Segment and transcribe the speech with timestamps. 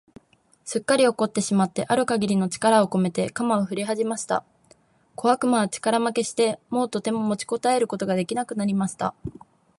[0.65, 4.43] すっかり怒ってしまってある限りの力をこめて、鎌をふりはじました。
[5.13, 9.13] 小悪魔は力負けして、もうとても持ちこたえることが出来なくなりました。